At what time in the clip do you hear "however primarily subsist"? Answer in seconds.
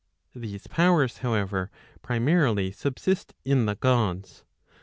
1.19-3.35